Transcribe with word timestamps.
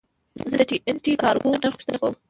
زه 0.49 0.55
د 0.59 0.61
ټي 0.69 0.77
این 0.85 0.97
ټي 1.03 1.13
کارګو 1.23 1.59
نرخ 1.61 1.75
پوښتنه 1.77 1.97
کوم. 2.01 2.13